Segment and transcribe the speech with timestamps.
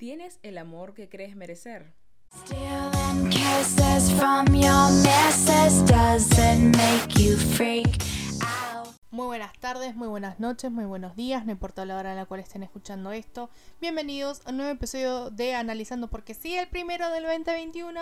[0.00, 1.92] ¿Tienes el amor que crees merecer?
[9.10, 12.24] Muy buenas tardes, muy buenas noches, muy buenos días, no importa la hora en la
[12.24, 13.50] cual estén escuchando esto.
[13.78, 18.00] Bienvenidos a un nuevo episodio de Analizando porque sí, el primero del 2021.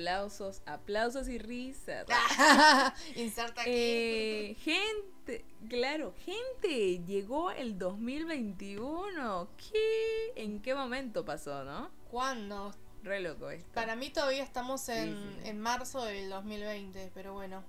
[0.00, 2.06] Aplausos, aplausos y risas.
[3.16, 3.70] Inserta aquí.
[3.70, 9.48] Eh, gente, claro, gente, llegó el 2021.
[9.58, 10.32] ¿Qué?
[10.36, 11.90] ¿En qué momento pasó, no?
[12.10, 12.74] ¿Cuándo?
[13.02, 13.70] Re loco esto.
[13.74, 15.48] Para mí todavía estamos en, Sí, sí.
[15.50, 17.62] en marzo del 2020, pero bueno.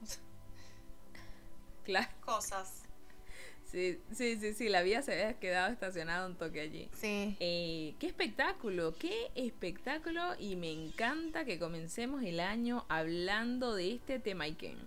[1.84, 2.08] Claro.
[2.22, 2.81] Cosas.
[3.72, 6.90] Sí, sí, sí, sí, la vida se había quedado estacionada un toque allí.
[6.94, 7.38] Sí.
[7.40, 14.20] Eh, qué espectáculo, qué espectáculo y me encanta que comencemos el año hablando de este
[14.20, 14.78] tema Iken.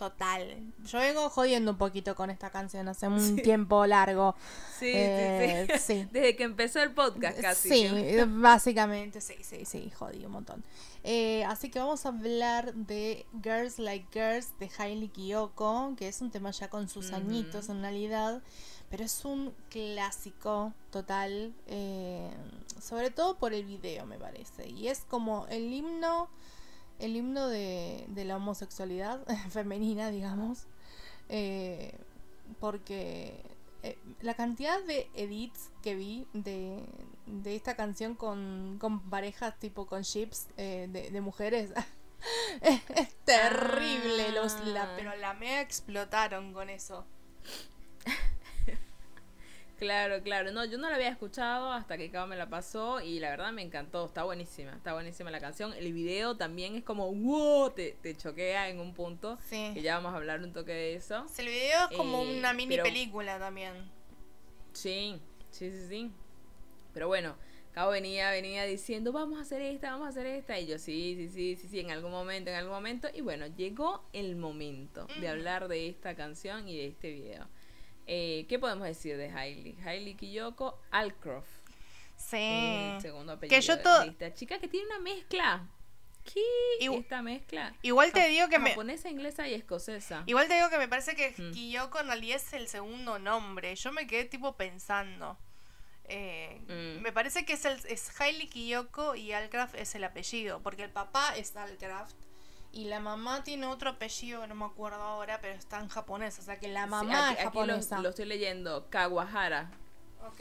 [0.00, 0.56] Total.
[0.86, 4.34] Yo vengo jodiendo un poquito con esta canción hace un tiempo largo.
[4.78, 5.78] Sí, Eh, sí, sí.
[6.04, 6.08] sí.
[6.10, 7.68] Desde que empezó el podcast casi.
[7.68, 10.64] Sí, que- básicamente, sí, sí, sí, jodí un montón.
[11.04, 16.22] Eh, así que vamos a hablar de Girls Like Girls de Hailey Kiyoko, que es
[16.22, 18.42] un tema ya con sus añitos en realidad,
[18.88, 22.30] pero es un clásico total, eh,
[22.80, 24.66] sobre todo por el video me parece.
[24.70, 26.30] Y es como el himno,
[27.00, 30.66] el himno de, de la homosexualidad femenina, digamos,
[31.28, 31.94] eh,
[32.58, 33.42] porque
[33.82, 36.84] eh, la cantidad de edits que vi de,
[37.26, 41.72] de esta canción con, con parejas tipo con chips de, de mujeres
[42.60, 44.92] es, terrible los la, Ah.
[44.96, 47.06] pero la mega explotaron con eso
[49.80, 50.52] Claro, claro.
[50.52, 53.50] No, yo no la había escuchado hasta que Cabo me la pasó y la verdad
[53.50, 54.04] me encantó.
[54.04, 55.72] Está buenísima, está buenísima la canción.
[55.72, 59.38] El video también es como, wow, te, te choquea en un punto.
[59.48, 61.24] sí Que ya vamos a hablar un toque de eso.
[61.38, 63.90] el video es como Eh, una mini pero- película también
[64.74, 65.18] Sí,
[65.50, 66.10] sí, sí, sí.
[66.92, 67.34] Pero bueno,
[67.72, 70.58] Cabo venía, venía diciendo, vamos a hacer esta, vamos a hacer esta.
[70.60, 73.08] Y yo, sí, sí, sí, sí, sí, en algún momento, en algún momento.
[73.14, 75.28] Y bueno, llegó el momento de Ujú.
[75.28, 77.48] hablar de esta canción y de este video.
[78.06, 79.76] Eh, ¿Qué podemos decir de Hailey?
[79.84, 81.48] Hailey Kiyoko Alcroft.
[82.16, 85.66] sí el segundo apellido que yo de- esta chica que tiene una mezcla.
[86.24, 86.42] ¿Qué?
[86.80, 87.74] Igu- Esta mezcla.
[87.82, 90.22] igual te digo que me Japonesa, inglesa y escocesa.
[90.26, 91.52] Igual te digo que me parece que Mm.
[91.52, 93.74] Kiyoko en realidad es el segundo nombre.
[93.74, 95.38] Yo me quedé tipo pensando.
[96.12, 97.00] Eh, Mm.
[97.02, 100.60] Me parece que es, el, es Hailey Kiyoko y Alcraft es el apellido.
[100.62, 102.14] Porque el papá es Alcraft
[102.72, 106.38] y la mamá tiene otro apellido que no me acuerdo ahora, pero está en japonés.
[106.38, 107.98] O sea que la Sí, mamá aquí, es aquí lo, japonesa.
[108.00, 108.86] lo estoy leyendo.
[108.90, 109.70] Kawahara.
[110.26, 110.40] Ok,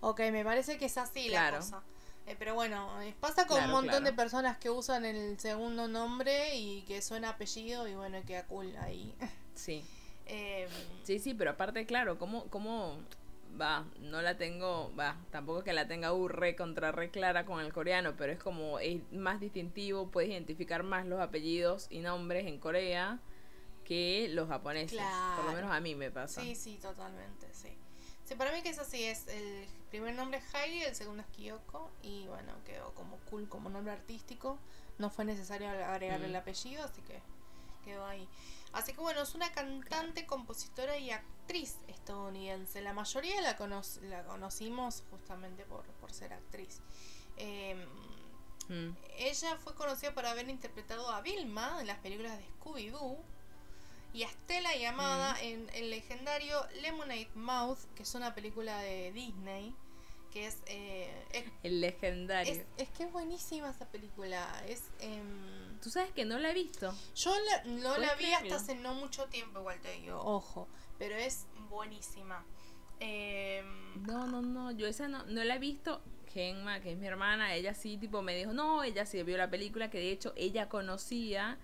[0.00, 1.56] ok, me parece que es así Claro.
[1.58, 1.82] la cosa.
[2.26, 5.88] Eh, pero bueno, eh, pasa con Claro, un montón de personas que usan el segundo
[5.88, 9.14] nombre y que suena apellido y bueno, queda cool ahí.
[9.54, 9.84] Sí.
[10.30, 10.68] Eh,
[11.04, 12.98] Sí, sí, pero aparte, claro, ¿cómo, cómo
[13.60, 13.84] va?
[14.00, 17.60] No la tengo, va, tampoco es que la tenga uh, re contra re clara con
[17.60, 22.46] el coreano, pero es como, es más distintivo, puedes identificar más los apellidos y nombres
[22.46, 23.18] en Corea
[23.84, 24.98] que los japoneses.
[24.98, 25.52] Por lo Claro.
[25.56, 26.40] menos a mí me pasa.
[26.42, 27.76] Sí, sí, totalmente, sí.
[28.24, 31.28] Sí, para mí que es así, es el primer nombre es Hailey, el segundo es
[31.34, 34.58] Kyoko y bueno, quedó como cool como nombre artístico.
[34.98, 36.30] No fue necesario agregarle Mm.
[36.30, 37.20] el apellido, así que
[37.84, 38.28] quedó ahí.
[38.72, 42.80] Así que bueno, es una cantante, compositora y actriz estadounidense.
[42.82, 46.80] La mayoría la, cono- la conocimos justamente por, por ser actriz.
[47.36, 47.78] Em,
[48.68, 48.94] Mm.
[49.16, 53.16] ella fue conocida por haber interpretado a Vilma en las películas de Scooby-Doo
[54.12, 59.74] y a Stella llamada en el legendario Lemonade Mouth, que es una película de Disney,
[60.30, 60.58] que es...
[60.66, 62.52] eh, es, El legendario.
[62.52, 64.46] es- es que es buenísima esa película.
[64.66, 64.82] Es...
[65.00, 66.94] em, Tú sabes que no la he visto.
[67.14, 70.68] yo la- no ¿Puedes la vi hasta hace no mucho tiempo, igual te digo, ojo,
[70.98, 72.44] pero es buenísima.
[73.00, 76.02] Em, No, no, no, yo esa no, no la he visto.
[76.32, 79.48] Genma, que es mi hermana, ella sí, tipo, me dijo, no, ella sí vio la
[79.48, 81.58] película, que de hecho ella conocía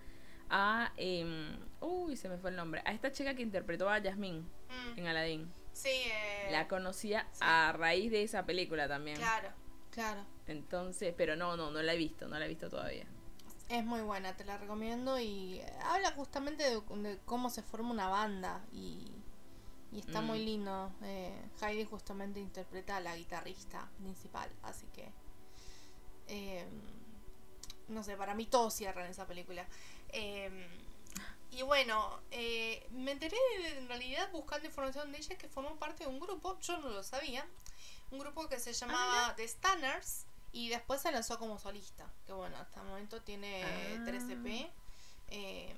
[0.49, 4.39] a, em, uy, se me fue el nombre, a esta chica que interpretó a Yasmín
[4.69, 5.53] mm, en Aladdin.
[5.71, 7.39] sí, eh, La conocía sí.
[7.41, 9.17] a raíz de esa película también.
[9.17, 9.49] claro,
[9.91, 10.25] claro.
[10.47, 13.05] Entonces, pero no, no, no la he visto, no la he visto todavía.
[13.69, 18.07] Es muy buena, te la recomiendo y habla justamente de, de cómo se forma una
[18.07, 19.11] banda y,
[19.91, 20.25] y está Mm.
[20.25, 20.91] muy lindo.
[21.01, 25.11] Eh, Heidi justamente interpreta a la guitarrista principal, así que
[26.27, 26.65] eh,
[27.87, 29.65] no sé, para mí todo cierra en esa película.
[30.09, 30.67] Eh,
[31.51, 36.03] y bueno, eh, me enteré de- en realidad buscando información de ella que formó parte
[36.03, 37.47] de un grupo, yo no lo sabía,
[38.11, 42.55] un grupo que se llamaba The Stanners y después se lanzó como solista, que bueno,
[42.57, 44.03] hasta el momento tiene Ah.
[44.05, 44.69] 13p.
[45.29, 45.73] eh,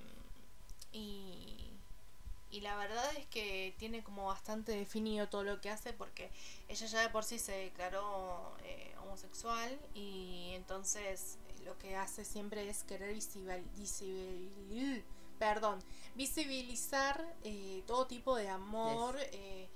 [0.92, 1.64] y
[2.50, 6.32] y la verdad es que tiene como bastante definido todo lo que hace porque
[6.70, 12.70] ella ya de por sí se declaró eh, homosexual y entonces lo que hace siempre
[12.70, 15.04] es querer visibil- visibil-
[15.38, 15.84] perdón,
[16.16, 19.70] visibilizar eh, todo tipo de amor eh, en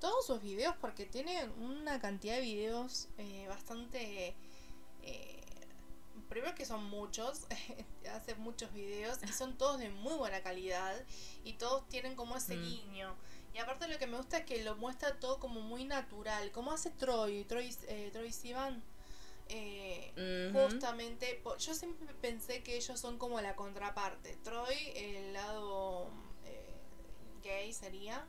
[0.00, 4.34] todos sus videos porque tiene una cantidad de videos eh, bastante...
[5.02, 5.42] eh,
[6.28, 7.46] primero que son muchos,
[8.12, 10.94] hace muchos videos y son todos de muy buena calidad
[11.44, 12.62] y todos tienen como ese Mm.
[12.62, 13.14] guiño.
[13.54, 16.72] Y aparte lo que me gusta es que lo muestra todo como muy natural, como
[16.72, 18.82] hace Troy, Troy, eh, Troy Sivan.
[19.48, 20.12] Eh,
[20.52, 20.58] Ujú.
[20.64, 24.36] Justamente, yo siempre pensé que ellos son como la contraparte.
[24.42, 26.10] Troy, el lado
[26.44, 26.74] eh,
[27.44, 28.26] gay sería,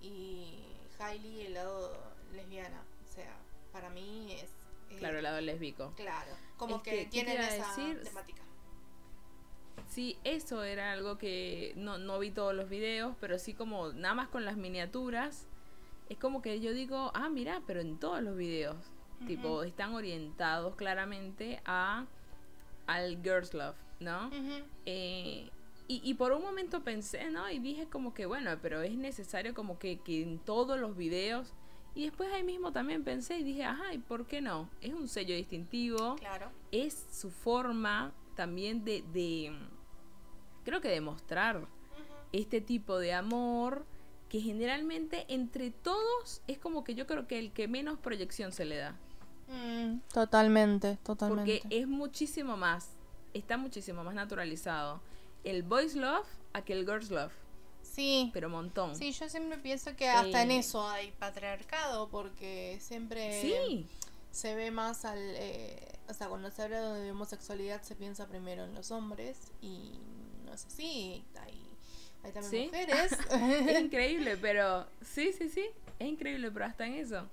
[0.00, 0.67] y
[0.98, 1.92] Hailey, el lado
[2.32, 2.82] lesbiana.
[3.04, 3.36] O sea,
[3.72, 4.50] para mí es.
[4.90, 5.92] eh, Claro, el lado lésbico.
[5.96, 8.02] Claro, como Es que, que, ¿qué te tienen esa decir?
[8.02, 8.42] temática.
[9.86, 14.14] Sí, eso era algo que no, no vi todos los videos, pero sí como nada
[14.14, 15.46] más con las miniaturas.
[16.08, 18.76] Es como que yo digo, ah, mira, pero en todos los videos,
[19.26, 22.06] tipo, están orientados claramente a
[22.86, 24.30] al girls love, ¿no?
[24.86, 25.50] Eh,
[25.88, 27.50] y, y por un momento pensé, ¿no?
[27.50, 31.52] Y dije como que, bueno, pero es necesario como que, que en todos los videos.
[31.94, 34.68] Y después ahí mismo también pensé y dije, ajá, ¿y por qué no?
[34.80, 36.50] Es un sello distintivo Claro.
[36.70, 39.52] es su forma también de, de
[40.64, 41.66] creo que demostrar
[42.32, 43.84] este tipo de amor
[44.28, 48.64] que generalmente entre todos es como que yo creo que el que menos proyección se
[48.66, 48.96] le da
[49.50, 51.60] Mm, totalmente, totalmente.
[51.62, 52.90] porque es muchísimo más
[53.32, 55.00] está muchísimo más naturalizado
[55.44, 57.32] el boys love a que el girls love
[57.82, 58.30] Sí.
[58.32, 63.40] pero montón Sí, yo siempre pienso que hasta en Eh, eso hay patriarcado, porque siempre
[63.40, 63.86] sí
[64.30, 65.18] se ve más al...
[65.18, 69.98] eh, o sea, cuando se habla de homosexualidad se piensa primero en los hombres y
[70.44, 71.60] no es así, hay,
[72.22, 72.64] hay también Sí.
[72.66, 73.12] mujeres.
[73.30, 75.66] es increíble, pero sí, sí, sí,
[75.98, 77.26] es increíble, pero hasta en eso.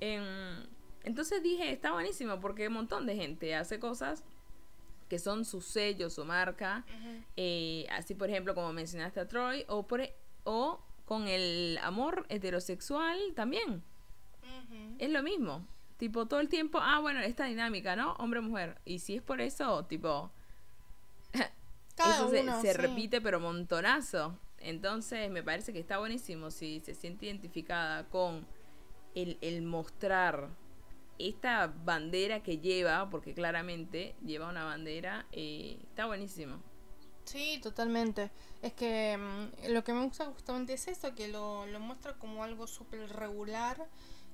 [0.00, 0.66] Em,
[1.02, 4.22] entonces dije, está buenísimo porque un montón de gente hace cosas
[5.14, 6.84] que son su sello, su marca.
[7.36, 10.12] Eh, así, por ejemplo, como mencionaste a Troy, o, por, e-
[10.42, 13.80] o con el amor heterosexual también.
[14.98, 15.64] Es lo mismo.
[15.98, 18.14] Tipo, todo el tiempo, ah, bueno, esta dinámica, ¿no?
[18.14, 18.80] Hombre-mujer.
[18.84, 20.32] Y si es por eso, tipo,
[21.96, 22.76] Cada eso se, uno, se sí.
[22.78, 24.36] repite pero montonazo.
[24.58, 28.44] Entonces me parece que está buenísimo si se siente identificada con
[29.14, 30.48] el, el mostrar
[31.18, 36.60] esta bandera que lleva, porque claramente lleva una bandera, eh, está buenísimo.
[37.24, 38.30] Sí, totalmente.
[38.62, 42.44] Es que mm, lo que me gusta justamente es eso, que lo, lo muestra como
[42.44, 43.86] algo súper regular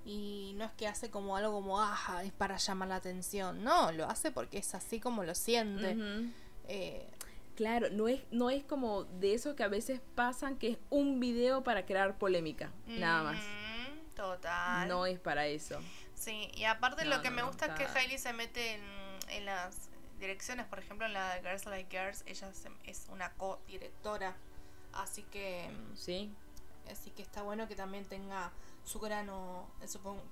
[0.05, 3.63] y no es que hace como algo como, ah, es para llamar la atención.
[3.63, 5.97] No, lo hace porque es así como lo siente.
[6.67, 7.07] Eh,
[7.61, 11.21] Claro, no es, no es como de esos que a veces pasan que es un
[11.21, 13.43] video para crear polémica, nada más.
[14.17, 14.89] Total.
[14.89, 15.79] No es para eso.
[16.21, 18.75] Sí, y aparte No, lo que no, me no, gusta es que Hailey se mete
[18.75, 18.83] en,
[19.29, 19.89] en las
[20.19, 24.37] direcciones, por ejemplo en la de Girls Like Girls, ella se- es una co-directora,
[24.93, 26.31] así que mm, ¿Sí?
[26.93, 28.53] así que está bueno que también tenga
[28.85, 29.67] su grano,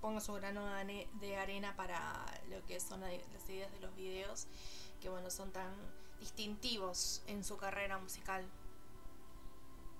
[0.02, 4.46] ponga su grano de arena para lo que son la- las ideas de los videos,
[5.00, 5.72] que bueno, son tan
[6.20, 8.44] distintivos en su carrera musical.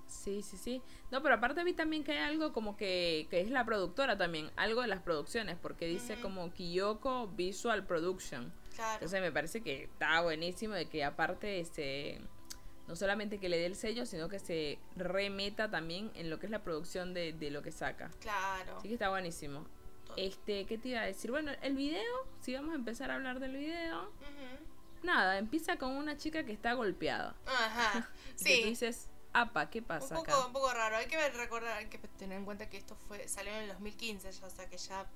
[0.08, 0.82] Sí, sí, sí.
[1.10, 4.50] No, pero aparte vi también que hay algo como que, que es la productora también,
[4.56, 8.52] algo de las producciones, porque dice como Kiyoko Visual Production.
[8.74, 8.94] Claro.
[8.94, 12.20] Entonces me parece que está buenísimo de que aparte este
[12.86, 16.46] no solamente que le dé el sello, sino que se remeta también en lo que
[16.46, 18.10] es la producción de, de lo que saca.
[18.20, 18.78] Claro.
[18.78, 19.66] Así que está buenísimo.
[20.16, 21.30] Este, ¿qué te iba a decir?
[21.30, 22.02] Bueno, el video,
[22.40, 24.10] si vamos a empezar a hablar del video,
[25.02, 27.36] nada, empieza con una chica que está golpeada.
[27.46, 28.08] Ajá.
[28.40, 28.62] Y que tú Sí.
[28.64, 30.46] dices, apa, ¿qué Un pasa poco, acá?
[30.46, 33.26] un poco raro, hay que ver, recordar, hay que tener en cuenta que esto fue
[33.28, 35.06] salió en el 2015, ya, o sea que ya,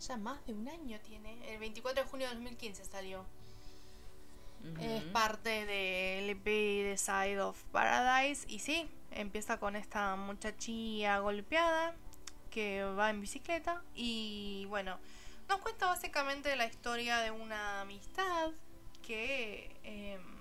[0.00, 1.52] ya más de un año tiene.
[1.52, 3.24] El 24 de junio de 2015 salió.
[4.64, 4.82] Ujú.
[4.82, 8.44] Es parte del EP The Side of Paradise.
[8.48, 11.94] Y sí, empieza con esta muchachilla golpeada
[12.50, 13.82] que va en bicicleta.
[13.94, 14.98] Y bueno,
[15.48, 18.50] nos cuenta básicamente la historia de una amistad
[19.06, 20.37] que, em,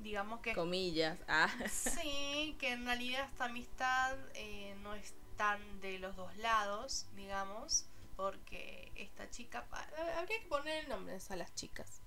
[0.00, 1.18] digamos que Comillas.
[1.28, 1.48] Ah.
[1.70, 7.86] Sí, que en realidad esta amistad eh, no es tan de los dos lados, digamos,
[8.16, 9.66] porque esta chica...
[9.72, 12.00] Habría que poner nombres a las chicas.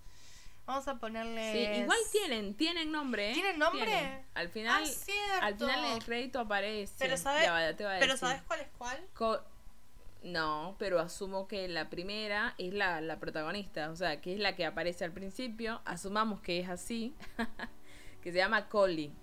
[0.66, 1.54] Vamos a ponerle...
[1.76, 3.32] Sí, igual tienen, tienen nombre.
[3.32, 3.34] ¿eh?
[3.34, 4.26] ¿Tienen nombre?
[4.34, 6.94] Al final, Ah, al final en el crédito aparece.
[7.00, 8.28] Pero ¿sabes ya te voy a pero decir.
[8.28, 9.08] ¿sabes cuál es cuál?
[9.14, 9.42] Co-
[10.24, 14.56] no, pero asumo que la primera es la, la protagonista, o sea, que es la
[14.56, 15.82] que aparece al principio.
[15.86, 17.16] Asumamos que es así,
[18.22, 19.14] que se llama Collie.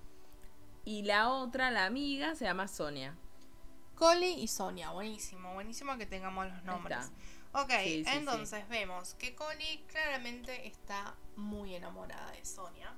[0.85, 3.17] Y la otra, la amiga, se llama Sonia.
[3.95, 7.11] Coli y Sonia, buenísimo, buenísimo que tengamos los nombres.
[7.53, 12.93] Ok, Sí, sí, entonces vemos que Coli claramente está muy enamorada de Sonia.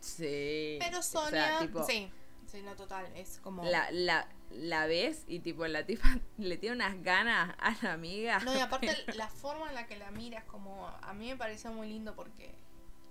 [0.00, 0.78] Sí.
[0.80, 2.10] Pero O sea, Sonia, tipo, sí,
[2.50, 3.64] sí, no total, es como...
[3.64, 8.38] La, la, la ves y tipo la tipa le tiene unas ganas a la amiga.
[8.40, 11.36] No, y aparte la forma en la que la mira es como, a mí me
[11.36, 12.54] pareció muy lindo porque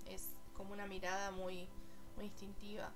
[0.07, 1.67] es como una mirada muy,
[2.15, 2.91] muy instintiva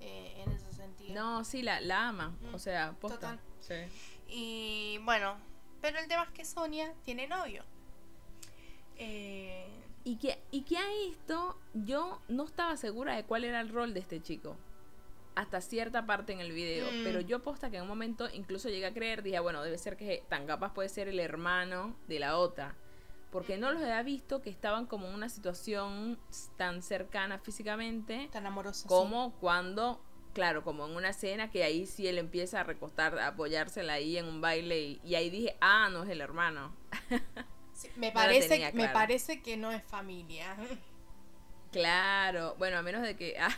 [0.00, 1.14] eh, en ese sentido.
[1.14, 2.36] No, sí, la, la ama.
[2.42, 3.16] Mm, O sea, posta.
[3.18, 3.40] total.
[3.60, 3.74] Sí.
[4.28, 5.36] Y bueno,
[5.80, 7.64] pero el tema es que Sonia tiene novio.
[8.96, 9.66] Eh,
[10.04, 13.94] Y que, y que a esto yo no estaba segura de cuál era el rol
[13.94, 14.56] de este chico.
[15.38, 16.90] Hasta cierta parte en el video.
[16.90, 17.04] Mm.
[17.04, 19.96] Pero yo posta que en un momento incluso llegué a creer, dije, bueno, debe ser
[19.96, 22.74] que tan capaz puede ser el hermano de la otra.
[23.30, 26.18] Porque no los había visto que estaban como en una situación
[26.56, 28.82] tan cercana físicamente tan amoroso.
[28.82, 28.88] sí.
[28.88, 30.02] como cuando,
[30.34, 34.16] claro, como en una escena que ahí sí él empieza a recostar, a apoyársela ahí
[34.16, 36.74] en un baile y, y ahí dije, ah, no es el hermano.
[37.78, 40.56] Sí, me, parece, me parece que no es familia.
[41.70, 43.54] Claro, bueno, a menos de que ah,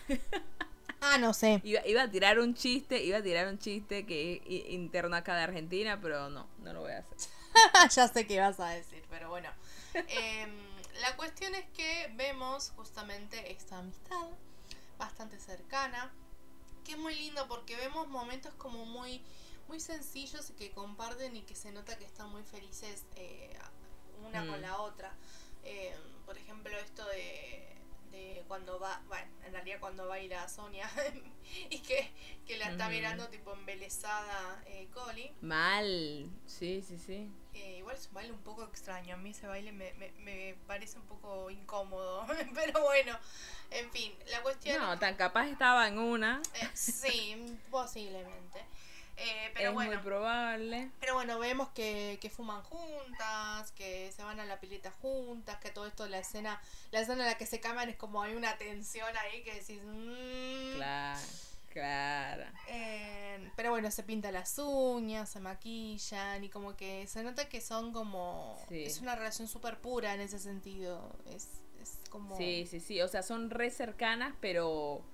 [1.00, 1.60] ah, no sé.
[1.64, 5.36] iba, iba a tirar un chiste, iba a tirar un chiste que es interno acá
[5.36, 7.16] de Argentina, pero no, no lo voy a hacer.
[7.90, 9.50] ya sé qué vas a decir, pero bueno.
[9.94, 10.50] Em,
[11.00, 14.26] la cuestión es que vemos justamente esta amistad
[14.98, 16.12] bastante cercana,
[16.84, 19.20] que es muy lindo porque vemos momentos como muy,
[19.68, 23.56] muy sencillos y que comparten y que se nota que están muy felices eh,
[24.26, 24.62] una con Mm.
[24.62, 25.12] la otra.
[25.64, 27.76] Em, por ejemplo, esto de,
[28.10, 30.90] de cuando va, bueno, en realidad cuando va a ir a Sonia
[31.70, 32.10] y que,
[32.46, 32.94] que la está Ujú.
[32.94, 35.30] mirando tipo embelesada eh, Coli.
[35.40, 37.30] Mal, sí, sí, sí.
[37.54, 39.14] Eh, igual es un baile un poco extraño.
[39.14, 42.26] A mí ese baile me, me, me parece un poco incómodo.
[42.54, 43.18] Pero bueno,
[43.70, 44.80] en fin, la cuestión.
[44.80, 48.64] No, tan capaz estaba en una, eh, sí, posiblemente.
[49.20, 49.92] Eh, pero es bueno.
[49.92, 50.90] muy probable.
[51.00, 55.70] Pero bueno, vemos que, que fuman juntas, que se van a la pileta juntas, que
[55.70, 56.60] todo esto, la escena,
[56.90, 59.80] la escena en la que se cambian es como hay una tensión ahí que decís.
[59.84, 60.76] mm.
[60.76, 61.20] Claro,
[61.68, 62.44] claro.
[62.68, 67.60] Eh, pero bueno, se pinta las uñas, se maquillan y como que se nota que
[67.60, 68.58] son como...
[68.68, 68.84] Sí.
[68.84, 71.14] Es una relación súper pura en ese sentido.
[71.26, 72.36] Es, es como...
[72.36, 73.00] Sí, sí, sí.
[73.02, 75.04] O sea, son re cercanas, pero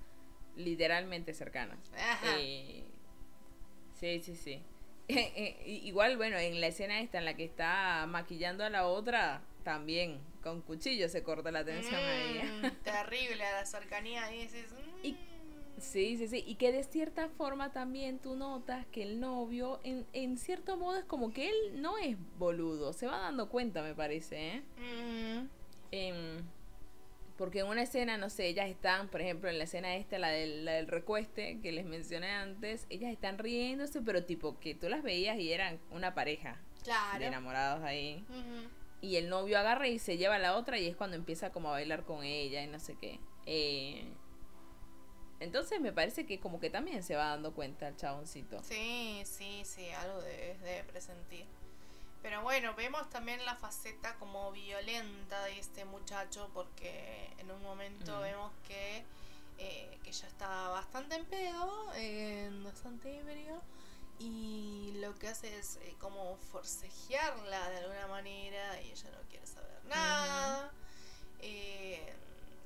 [0.55, 1.77] literalmente cercanas.
[1.95, 2.35] Ajá.
[2.39, 2.83] Eh,
[3.99, 4.61] sí, sí, sí.
[5.09, 8.87] Eh, eh, igual, bueno, en la escena esta en la que está maquillando a la
[8.87, 12.37] otra, también con cuchillo se corta la tensión ahí.
[12.39, 12.51] ¿eh?
[12.61, 15.05] Mm, terrible a la cercanía ahí mm.
[15.05, 15.17] Y-
[15.79, 16.43] Sí, sí, sí.
[16.45, 20.97] Y que de cierta forma también tú notas que el novio, en, en cierto modo,
[20.97, 22.93] es como que él no es boludo.
[22.93, 24.63] Se va dando cuenta, me parece, ¿eh?
[24.77, 25.47] Mm,
[25.91, 26.43] Em,
[27.37, 30.29] porque en una escena, no sé, ellas están, por ejemplo, en la escena esta, la
[30.29, 34.89] del, la del recueste que les mencioné antes, ellas están riéndose, pero tipo que tú
[34.89, 37.19] las veías y eran una pareja claro.
[37.19, 38.25] de enamorados ahí.
[39.01, 41.69] Y el novio agarra y se lleva a la otra y es cuando empieza como
[41.69, 43.19] a bailar con ella y no sé qué.
[43.45, 44.03] Eh,
[45.39, 48.63] entonces me parece que como que también se va dando cuenta el chaboncito.
[48.63, 51.45] Sí, sí, sí, algo debe, debe presentir.
[52.27, 58.17] Pero bueno, vemos también la faceta como violenta de este muchacho porque en un momento
[58.17, 58.21] Mm.
[58.21, 59.05] vemos que,
[59.59, 63.61] eh, que ya está bastante en pedo, eh, bastante ebrio,
[64.19, 69.47] y lo que hace es eh, como forcejearla de alguna manera y ella no quiere
[69.47, 70.69] saber nada.
[71.39, 72.13] Eh,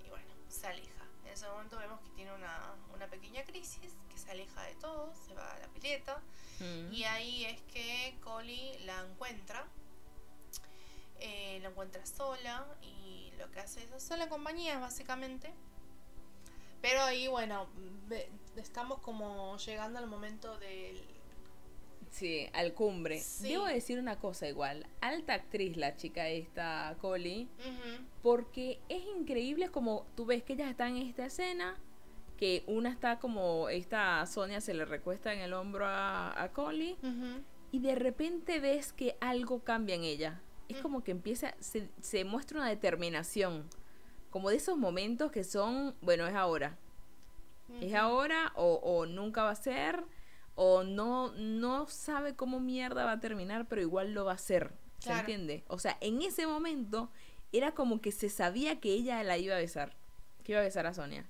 [0.04, 1.01] y bueno, se aleja.
[1.32, 5.14] En ese momento vemos que tiene una, una pequeña crisis, que se aleja de todo,
[5.16, 6.22] se va a la pileta.
[6.60, 6.92] Mm.
[6.92, 9.66] Y ahí es que Collie la encuentra.
[11.22, 15.54] Eh, la encuentra sola y lo que hace es hacerle compañía, básicamente.
[16.82, 17.70] Pero ahí, bueno,
[18.10, 21.02] ve- estamos como llegando al momento del...
[22.12, 23.20] Sí, al cumbre.
[23.20, 23.50] Sí.
[23.50, 24.86] Debo decir una cosa igual.
[25.00, 26.96] Alta actriz la chica esta.
[27.02, 31.78] Ujú, Porque es increíble como tú ves que ellas están en esta escena,
[32.38, 36.50] que una está como, esta Sonia se le recuesta en el hombro a,
[37.02, 37.42] ujú.
[37.72, 40.42] y de repente ves que algo cambia en ella.
[40.68, 40.82] Es Mm.
[40.82, 43.68] como que empieza, se, se muestra una determinación,
[44.30, 46.78] como de esos momentos que son, bueno, es ahora.
[47.80, 50.04] Es ahora o, o nunca va a ser,
[50.56, 54.74] o no, no sabe cómo mierda va a terminar, pero igual lo va a hacer.
[55.00, 55.20] ¿Se Claro.
[55.22, 55.64] entiende?
[55.68, 57.12] O sea, en ese momento
[57.52, 59.96] era como que se sabía que ella la iba a besar,
[60.44, 61.26] que iba a besar a Sonia.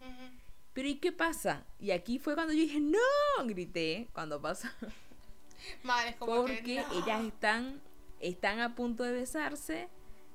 [0.73, 1.65] Pero ¿y qué pasa?
[1.79, 2.99] Y aquí fue cuando yo dije, no,
[3.45, 4.67] grité cuando pasó.
[6.07, 6.75] Es como Porque que...
[6.81, 6.91] no.
[7.03, 7.81] ellas están,
[8.19, 9.89] están a punto de besarse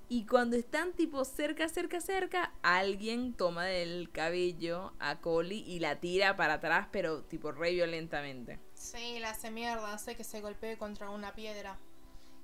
[0.08, 5.98] Y cuando están tipo cerca, cerca, cerca, alguien toma del cabello a Collie y la
[5.98, 8.60] tira para atrás, pero tipo re violentamente.
[8.76, 11.78] Sí, la hace mierda, hace que se golpee contra una piedra.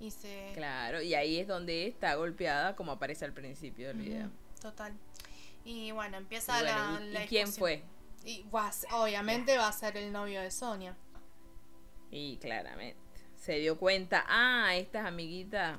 [0.00, 0.50] Y se.
[0.54, 4.30] Claro, y ahí es donde está golpeada, como aparece al principio del video.
[4.60, 4.92] Total.
[5.64, 7.04] Y bueno, Y empieza bueno, la.
[7.04, 7.84] ¿y- la ¿y quién fue?
[8.24, 8.44] Y
[8.92, 10.96] obviamente va a ser el novio de Sonia.
[12.10, 12.96] Y claramente
[13.36, 15.78] se dio cuenta, ah, estas amiguitas.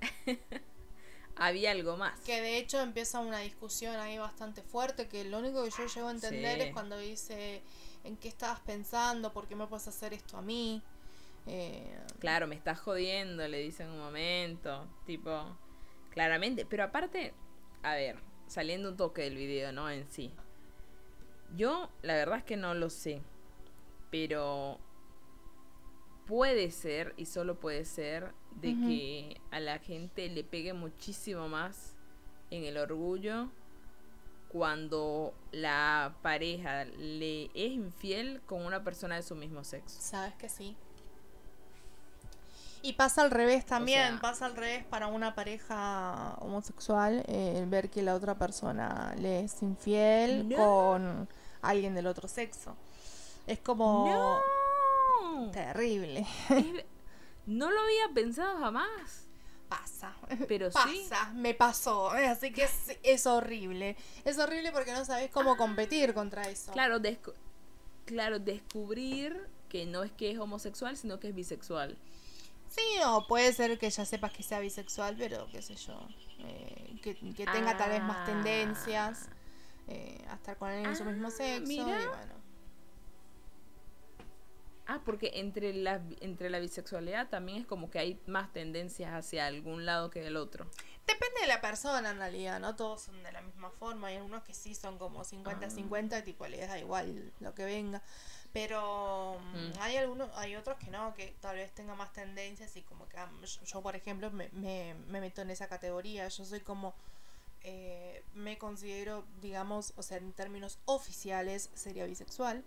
[1.36, 2.18] Había algo más.
[2.20, 6.08] Que de hecho empieza una discusión ahí bastante fuerte, que lo único que yo llego
[6.08, 6.62] a entender Sí.
[6.68, 7.62] es cuando dice,
[8.06, 9.32] ¿en qué estabas pensando?
[9.32, 10.82] ¿Por qué me puedes hacer esto a mí?
[11.46, 14.86] Eh, Claro, me estás jodiendo, le dice en un momento.
[15.04, 15.56] Tipo,
[16.10, 16.64] claramente.
[16.66, 17.34] Pero aparte,
[17.82, 19.90] a ver, saliendo un toque del video, ¿no?
[19.90, 20.32] En sí.
[21.54, 23.22] Yo, la verdad es que no lo sé.
[24.10, 24.78] Pero
[26.26, 31.94] puede ser, y solo puede ser, de que a la gente le pegue muchísimo más
[32.50, 33.50] en el orgullo
[34.48, 40.00] cuando la pareja le es infiel con una persona de su mismo sexo.
[40.00, 40.76] Sabes que sí.
[42.82, 47.66] Y pasa al revés también, sea- pasa al revés para una pareja homosexual, eh, el
[47.66, 50.56] ver que la otra persona le es infiel No.
[50.56, 51.28] con
[51.62, 52.76] alguien del otro sexo.
[53.46, 54.40] Es como
[55.34, 55.50] ¡No!
[55.50, 56.20] terrible.
[56.50, 56.84] Es-
[57.46, 59.25] no lo había pensado jamás.
[59.68, 60.14] Pasa.
[60.48, 61.06] Pero sí.
[61.08, 62.10] Pasa, me pasó.
[62.10, 63.96] Así que es, es horrible.
[64.24, 66.72] Es horrible porque no sabes cómo competir contra eso.
[66.72, 67.34] Claro, descu-
[68.04, 71.98] claro, descubrir que no es que es homosexual, sino que es bisexual.
[72.68, 75.98] Sí, o puede ser que ya sepas que sea bisexual, pero qué sé yo.
[76.40, 78.24] eh, que, que tenga tal vez más Ah.
[78.26, 79.28] tendencias
[79.88, 81.66] eh, a estar con alguien de su mismo Ah, sexo.
[81.66, 82.02] mira.
[82.02, 82.34] Y bueno.
[84.88, 89.46] Ah, porque entre la, entre la bisexualidad también es como que hay más tendencias hacia
[89.46, 90.66] algún lado que del otro.
[91.06, 94.08] Depende de la persona en realidad, no todos son de la misma forma.
[94.08, 98.02] Hay algunos que sí son como 50-50, tipo les da igual lo que venga.
[98.52, 99.72] Pero mm, Mm.
[99.80, 103.18] hay algunos, hay otros que no, que tal vez tengan más tendencias y como que
[103.18, 106.26] ah, yo, yo, por ejemplo me, me, me meto en esa categoría.
[106.28, 106.94] Yo soy como
[107.68, 112.64] eh, me considero, digamos, o sea, en términos oficiales sería bisexual,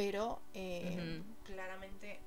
[0.00, 2.20] pero eh, claramente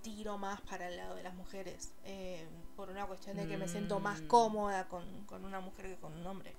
[0.00, 3.68] tiro más para el lado de las mujeres, eh, por una cuestión de que me
[3.68, 4.26] siento más Mm.
[4.28, 6.56] cómoda con, con una mujer que con un hombre.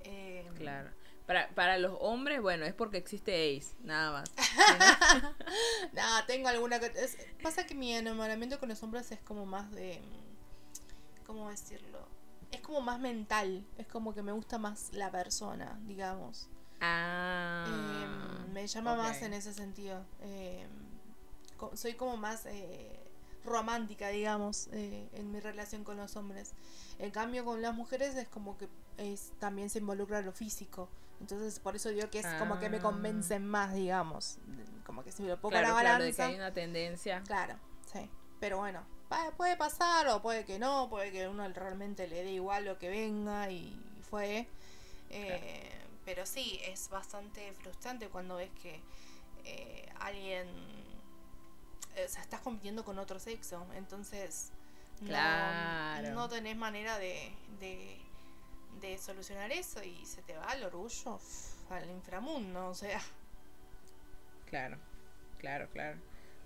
[0.00, 0.90] Eh, Claro.
[1.26, 4.30] Para, para los hombres, bueno, es porque existe Ace, nada más.
[5.94, 6.76] Nada, tengo alguna...
[6.76, 10.02] es- pasa que mi enamoramiento con los hombres es como más de...
[11.26, 12.06] ¿Cómo decirlo?
[12.50, 16.48] Es como más mental, es como que me gusta más la persona, digamos.
[16.80, 17.64] Ah.
[17.68, 20.04] Eh, me llama más en ese sentido.
[20.22, 20.66] Eh,
[21.56, 22.98] co- soy como más eh,
[23.44, 26.52] romántica, digamos, eh, en mi relación con los hombres.
[26.98, 30.88] En cambio, con las mujeres es como que es, también se involucra lo físico.
[31.20, 32.82] Entonces, por eso digo que es como que me Ah.
[32.82, 34.38] convencen más, digamos.
[34.86, 36.26] Como que si me lo pongo Claro, a la claro, de que balanza.
[36.32, 37.22] hay una tendencia.
[37.26, 37.56] Claro,
[37.92, 38.08] sí.
[38.40, 38.82] Pero bueno,
[39.36, 42.88] puede pasar o puede que no, puede que uno realmente le dé igual lo que
[42.88, 44.48] venga y fue.
[45.10, 45.70] Eh,
[46.04, 48.80] Pero sí, es bastante frustrante cuando ves que
[49.44, 50.46] eh, alguien...
[51.96, 54.52] eh, O sea, estás compitiendo con otro sexo, entonces
[55.00, 56.10] no- Claro.
[56.14, 57.98] no, tenés manera de, de,
[58.80, 63.00] de solucionar eso y se te va el orgullo uf, al inframundo, o sea...
[64.46, 64.78] Claro,
[65.38, 65.98] claro, claro.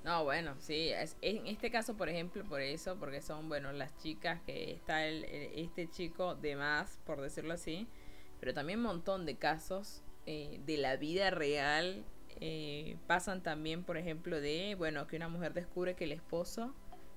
[0.04, 3.96] No, bueno, sí, es, en este caso, por ejemplo, por eso, porque son, bueno, las
[3.96, 7.88] chicas que está el, el- este chico de más, por decirlo así,
[8.40, 12.04] pero también un montón de casos eh, de la vida real
[12.40, 16.74] eh, pasan también, por ejemplo, de, bueno, que una mujer descubre que el esposo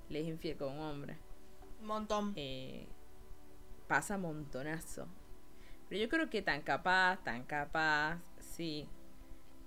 [0.09, 1.17] le es infiel con un hombre.
[1.81, 2.33] Un montón.
[2.35, 2.87] Eh,
[3.87, 5.07] pasa montonazo.
[5.89, 8.89] Pero yo creo que tan capaz, tan capaz, sí,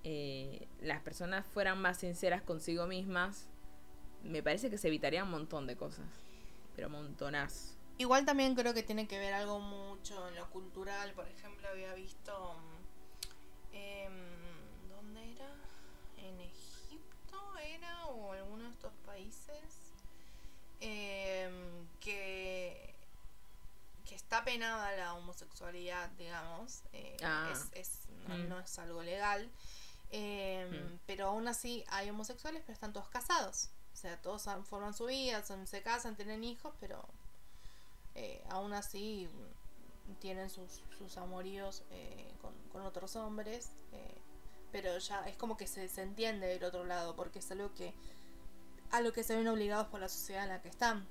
[0.05, 3.49] eh, las personas fueran más sinceras consigo mismas,
[4.23, 6.07] me parece que se evitaría un montón de cosas.
[6.77, 7.80] Pero montonazo.
[8.01, 11.13] Igual también creo que tiene que ver algo mucho en lo cultural.
[11.13, 12.57] Por ejemplo, había visto.
[13.73, 15.51] em, ¿Dónde era?
[16.17, 18.07] ¿En Egipto era?
[18.07, 19.65] ¿O alguno de estos países?
[20.81, 22.89] Em, que.
[24.09, 26.81] que está penada la homosexualidad, digamos.
[26.93, 27.51] eh, Ah.
[27.53, 28.49] es, es- no, Mm.
[28.49, 29.49] no es algo legal.
[30.11, 30.99] Em, Mm.
[31.07, 33.69] Pero aún así hay homosexuales, pero están todos casados.
[33.93, 37.07] O sea, todos forman su vida, son, se casan, tienen hijos, pero
[38.21, 43.73] eh, aún así mm, tienen sus, sus amoríos eh, con, con otros hombres.
[43.93, 44.21] eh,
[44.73, 47.93] pero ya es como que se, se entiende del otro lado, porque es algo que
[48.91, 51.07] a lo que se ven obligados por la sociedad en la que están.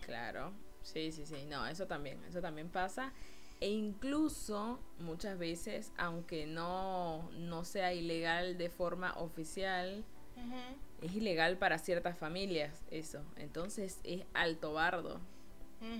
[0.00, 0.52] Claro.
[0.82, 1.44] Sí, sí, sí.
[1.46, 3.12] No, eso también, eso también pasa.
[3.60, 10.04] E incluso muchas veces, aunque no, no sea ilegal de forma oficial,
[11.02, 13.22] es ilegal para ciertas familias eso.
[13.36, 15.20] Entonces es alto bardo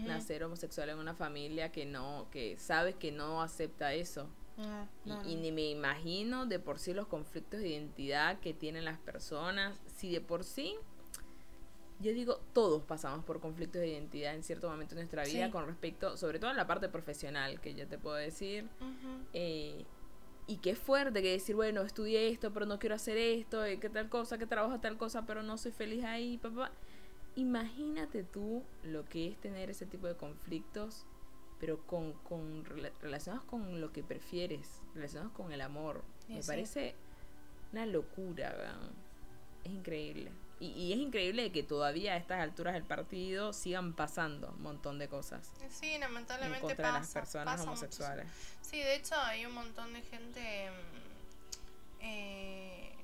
[0.06, 4.28] nacer homosexual en una familia que no, que sabes que no acepta eso.
[4.58, 5.40] Ah, Y, no, y no.
[5.42, 9.78] ni me imagino de por sí los conflictos de identidad que tienen las personas.
[9.86, 10.74] Si de por sí,
[12.00, 15.50] yo digo, todos pasamos por conflictos de identidad en cierto momento de nuestra vida Sí.
[15.52, 18.68] con respecto, sobre todo a la parte profesional, que yo te puedo decir.
[19.32, 19.84] Eh,
[20.46, 23.88] y qué fuerte que decir, bueno, estudié esto, pero no quiero hacer esto, eh, que
[23.90, 26.70] tal cosa, que trabajo tal cosa, pero no soy feliz ahí, papá.
[27.36, 31.04] Imagínate tú lo que es tener ese tipo de conflictos,
[31.60, 36.02] pero con, con rela- relacionados con lo que prefieres, relacionados con el amor.
[36.28, 36.46] Me sí.
[36.48, 36.94] parece
[37.72, 38.90] una locura, weón.
[39.64, 40.32] Es increíble.
[40.60, 44.98] Y, y es increíble que todavía a estas alturas del partido sigan pasando un montón
[44.98, 46.94] de cosas Sí, en lamentablemente contra pasa.
[46.94, 48.24] de las personas pasa homosexuales.
[48.26, 48.58] muchísimo.
[48.62, 50.70] Sí, de hecho hay un montón de gente.
[50.70, 52.94] mm, eh,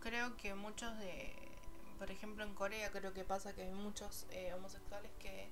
[0.00, 1.39] creo que muchos de.
[2.00, 5.50] Por ejemplo, en Corea creo que pasa que hay muchos eh, homosexuales que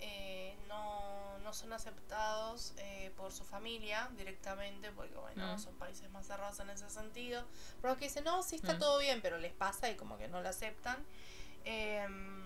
[0.00, 5.58] eh, no, no son aceptados eh, por su familia directamente, porque bueno, Mm.
[5.58, 7.42] son países más cerrados en ese sentido.
[7.80, 8.78] Pero que dicen, no, sí está Mm.
[8.80, 10.98] todo bien, pero les pasa y como que no lo aceptan.
[11.64, 12.42] Em,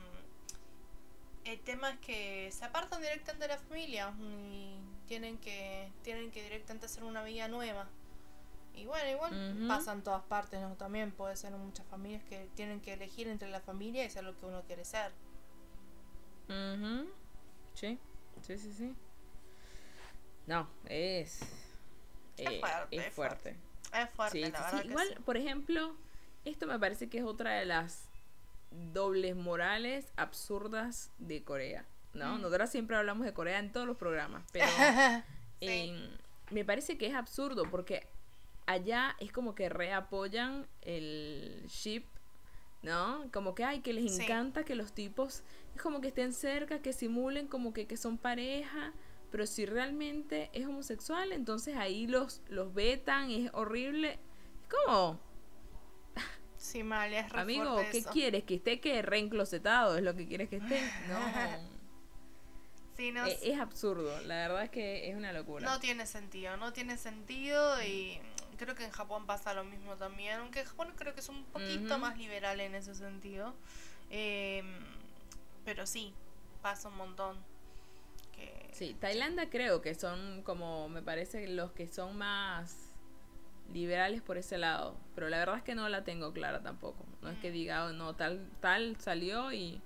[1.45, 6.43] el tema es que se apartan directamente de la familia y tienen que tienen que
[6.45, 7.89] directamente hacer una vida nueva.
[8.77, 9.69] Y bueno, igual Ujú.
[9.69, 10.75] pasa en todas partes, ¿no?
[10.77, 14.23] También puede ser en muchas familias que tienen que elegir entre la familia y ser
[14.25, 15.11] lo que uno quiere ser.
[17.75, 17.99] Sí,
[18.43, 18.95] sí, sí, sí.
[20.47, 21.41] No, es.
[22.39, 23.57] eh, fuerte, es es fuerte.
[23.93, 24.83] Es fuerte, Sí, la sí, verdad sí.
[24.83, 25.15] que Igual, sí.
[25.25, 25.97] por ejemplo,
[26.45, 28.09] esto me parece que es otra de las
[28.71, 31.85] dobles morales absurdas de Corea.
[32.15, 32.37] ¿No?
[32.39, 32.43] Mm.
[32.43, 34.67] Nosotras siempre hablamos de Corea en todos los programas, pero
[35.61, 35.93] Sí.
[36.51, 38.07] me parece que es absurdo porque
[38.67, 42.05] allá es como que reapoyan el ship,
[42.83, 43.29] ¿no?
[43.33, 44.23] Como que, ay, que les Sí.
[44.23, 45.43] encanta que los tipos
[45.75, 48.93] es como que estén cerca, que simulen como que, que son pareja,
[49.31, 54.19] pero si realmente es homosexual, entonces ahí los, los vetan, es horrible.
[54.63, 55.21] Es como,
[56.57, 58.11] Sí, mal, es amigo, ¿qué eso.
[58.11, 58.43] quieres?
[58.45, 59.97] ¿Que esté que reenclosetado?
[59.97, 60.81] ¿Es lo que quieres que esté?
[61.09, 61.77] No.
[62.97, 65.67] Sí, no, Eh, es absurdo, la verdad es que es una locura.
[65.67, 68.19] no tiene sentido, no tiene sentido y
[68.57, 71.99] creo que en Japón pasa lo mismo también, aunque Japón creo que es un poquito
[71.99, 73.55] más liberal en ese sentido.
[74.11, 74.63] Eh,
[75.65, 76.13] pero sí,
[76.63, 77.37] pasa un montón.
[78.33, 82.93] Que, Sí, Tailandia creo que son como, me parece, los que son más
[83.73, 84.97] liberales por ese lado.
[85.15, 87.05] Pero la verdad es que no la tengo clara tampoco.
[87.23, 89.81] No es que diga, "Oh, no, tal, tal salió y...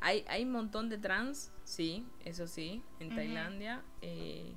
[0.00, 3.12] Hay, hay un montón de trans, sí, eso sí, en.
[3.16, 3.82] Tailandia.
[4.00, 4.54] eh,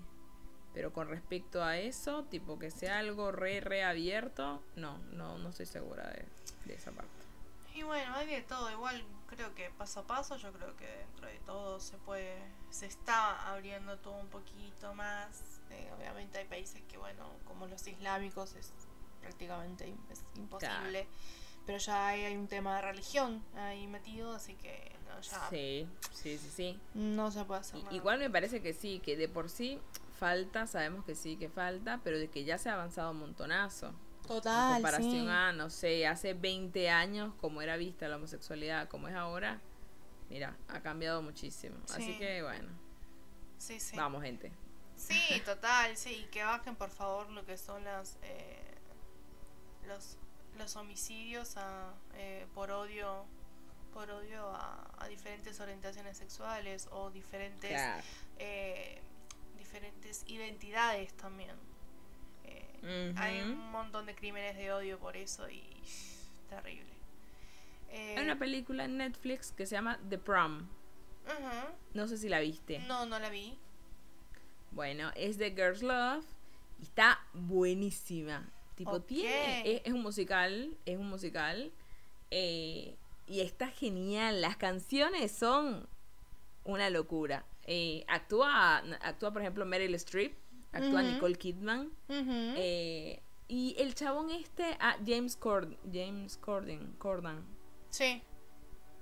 [0.73, 5.49] pero con respecto a eso, tipo que sea algo re, re abierto, no, no, no
[5.49, 6.25] estoy segura de,
[6.65, 7.11] de esa parte.
[7.73, 11.27] Y bueno, hay de todo, igual creo que paso a paso, yo creo que dentro
[11.27, 12.37] de todo se puede,
[12.69, 15.61] se está abriendo todo un poquito más.
[15.69, 18.73] Eh, obviamente hay países que, bueno, como los islámicos es
[19.21, 19.93] prácticamente
[20.35, 21.07] imposible.
[21.65, 24.90] Pero ya hay, hay un tema de religión ahí metido, así que
[25.49, 26.79] Sí, sí, sí, sí.
[26.93, 27.95] no se puede hacer nada.
[27.95, 29.79] Igual me parece que sí, que de por sí
[30.19, 33.87] falta, sabemos que sí que falta, pero de que ya se ha avanzado un montonazo.
[33.87, 35.27] en Total, comparación sí.
[35.27, 39.59] a, no sé, hace 20 años, como era vista la homosexualidad, como es ahora,
[40.29, 41.75] mira, ha cambiado muchísimo.
[41.91, 42.17] Así Sí.
[42.19, 42.69] que bueno,
[43.57, 43.95] Sí, sí.
[43.97, 44.51] vamos gente.
[44.95, 48.75] Sí, total, sí, que bajen por favor lo que son las eh,
[49.87, 50.17] los,
[50.59, 53.25] los homicidios a, eh, por odio
[53.93, 58.03] por odio a, a diferentes orientaciones sexuales o diferentes Claro.
[58.39, 59.01] eh,
[59.57, 61.55] diferentes identidades también.
[62.45, 65.63] Eh, Hay un montón de crímenes de odio por eso y
[66.49, 66.91] terrible.
[67.89, 70.67] Eh, Hay una película en Netflix que se llama The Prom.
[71.93, 72.79] No sé si la viste.
[72.79, 73.57] No, no la vi.
[74.71, 76.25] Bueno, es de Girls Love
[76.79, 78.49] y está buenísima.
[78.75, 79.75] Tipo, tiene.
[79.75, 80.75] Es, es un musical.
[80.85, 81.71] Es un musical.
[82.31, 82.95] eh,
[83.27, 84.41] y está genial.
[84.41, 85.87] Las canciones son
[86.63, 87.45] una locura.
[87.63, 90.33] Eh, actúa, actúa, por ejemplo, Meryl Streep.
[90.71, 91.01] Actúa.
[91.03, 91.91] Nicole Kidman.
[92.09, 97.45] Eh, y el chabón este, ah, James Cord James Corden, Cordan.
[97.89, 98.21] sí,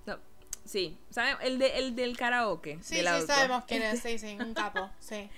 [0.07, 0.17] No,
[0.65, 1.37] sí, ¿saben?
[1.41, 2.79] El, de, el del karaoke.
[2.81, 3.27] sí, del sí, auto.
[3.27, 5.29] sabemos quién es, sí, sí, un capo, sí.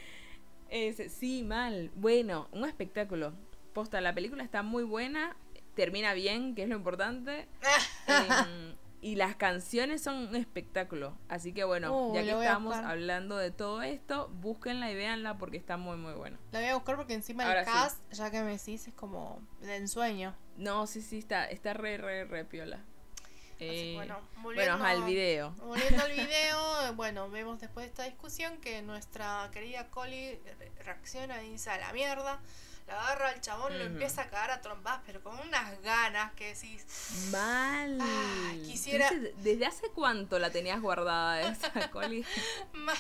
[0.70, 1.92] Ese, sí, mal.
[1.96, 3.34] Bueno, un espectáculo.
[3.74, 5.36] Posta, la película está muy buena.
[5.76, 7.50] Termina bien, que es lo importante.
[8.08, 8.71] Em,
[9.02, 11.18] y las canciones son un espectáculo.
[11.28, 15.58] Así que bueno, Uh, ya que estamos hablando de todo esto, búsquenla y véanla porque
[15.58, 16.38] está muy muy buena.
[16.52, 17.72] La voy a buscar porque encima Ahora el sí.
[17.74, 20.36] cast, ya que me decís, es como de ensueño.
[20.58, 22.80] No, sí, sí, está, está re, re, re piola.
[23.64, 25.52] Eh, bueno, bueno, volviendo, al video.
[25.60, 31.44] volviendo al video, bueno, vemos después de esta discusión que nuestra querida Collie re- reacciona
[31.44, 32.40] y dice a la mierda.
[32.92, 33.94] La agarra al chabón, lo Ujú.
[33.94, 36.86] empieza a cagar a trompadas, pero con unas ganas que decís.
[37.32, 37.98] Mal.
[38.02, 42.26] Ah, quisiera- ¿Desde hace cuánto la tenías guardada esa Coli?
[42.74, 42.98] Mal.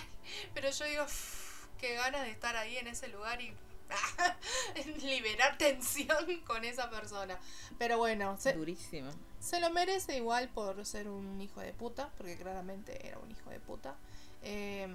[0.53, 3.53] Pero yo digo, "Uf, qué ganas de estar ahí en ese lugar y
[5.03, 7.37] liberar tensión con esa persona.
[7.77, 9.11] Pero bueno, se, Durísimo.
[9.39, 13.49] se lo merece igual por ser un hijo de puta, porque claramente era un hijo
[13.49, 13.95] de puta.
[14.43, 14.87] Eh,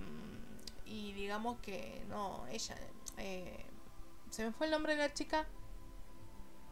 [0.87, 2.77] y digamos que no, ella...
[3.19, 3.67] eh,
[4.31, 5.47] ¿Se me fue el nombre de la chica?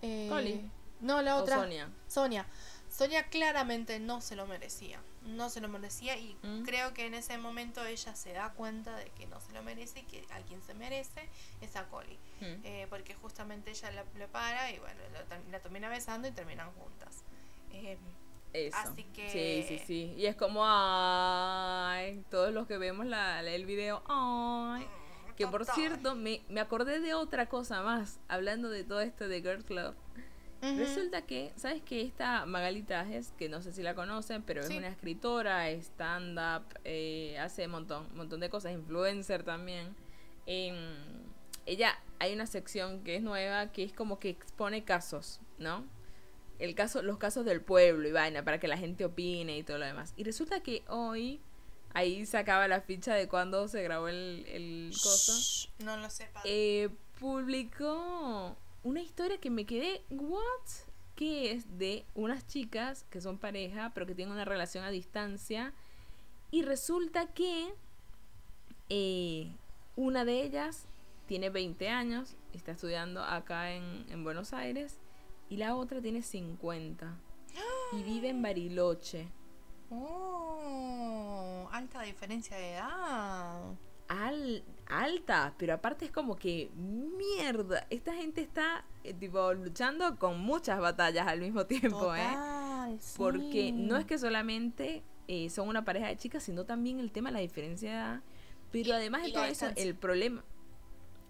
[0.02, 0.70] Eh, Coli.
[1.00, 1.56] No, la O otra.
[1.56, 1.90] Sonia.
[2.08, 2.46] Sonia.
[2.90, 5.00] Sonia claramente no se lo merecía.
[5.22, 6.64] No se lo merecía y Mm.
[6.64, 10.00] creo que en ese momento ella se da cuenta de que no se lo merece
[10.00, 11.28] y que a quien se merece
[11.62, 12.18] es a Collie.
[12.40, 12.44] Mm.
[12.64, 16.32] Eh, porque justamente ella la, le para y bueno, la, ter- la termina besando y
[16.32, 17.22] terminan juntas.
[17.72, 17.96] Eh,
[18.52, 18.76] Eso.
[18.76, 20.14] Así que- Sí, sí, sí.
[20.16, 24.86] Y es como, ay, todos los que vemos la, la- el video, ay.
[25.36, 29.40] Que por cierto, me, me acordé de otra cosa más, hablando de todo esto de
[29.42, 29.94] Girl Club.
[30.62, 34.72] Resulta que, ¿sabes que Esta Magali Tajes, que no sé si la conocen, pero Sí.
[34.72, 39.94] es una escritora, stand-up, eh, hace un montón, montón de cosas, influencer también.
[40.46, 40.76] Em,
[41.66, 45.84] ella, hay una sección que es nueva, que es como que expone casos, ¿no?
[46.58, 49.76] El caso, los casos del pueblo y vaina, para que la gente opine y todo
[49.76, 50.14] lo demás.
[50.16, 51.42] Y resulta que hoy,
[51.94, 56.42] ahí sacaba la ficha de cuando se grabó el, el coso Shh, no lo sepa.
[56.44, 60.40] eh, publicó una historia que me quedé, ¿what?
[61.16, 65.72] Que es de unas chicas que son pareja, pero que tienen una relación a distancia.
[66.50, 67.72] Y resulta que
[68.88, 69.50] eh,
[69.96, 70.86] una de ellas
[71.26, 74.98] tiene 20 años, está estudiando acá en, en Buenos Aires,
[75.48, 77.16] y la otra tiene 50.
[77.92, 79.28] Y vive en Bariloche.
[79.90, 80.83] Oh,
[81.76, 83.74] alta diferencia de edad.
[84.08, 90.38] al, alta, pero aparte es como que mierda, esta gente está eh, tipo luchando con
[90.40, 92.28] muchas batallas al mismo tiempo, ¿eh?
[93.00, 93.14] Sí.
[93.16, 97.30] Porque no es que solamente eh, son una pareja de chicas, sino también el tema
[97.30, 98.20] de la diferencia de edad,
[98.70, 100.44] pero Y- además de todo eso, el problema